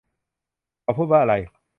[0.83, 1.33] เขาพูดว่าอะไร